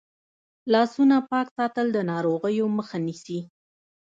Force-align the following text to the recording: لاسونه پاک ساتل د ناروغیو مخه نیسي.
لاسونه 0.73 1.15
پاک 1.31 1.47
ساتل 1.57 1.87
د 1.93 1.97
ناروغیو 2.11 2.65
مخه 2.77 2.97
نیسي. 3.05 3.39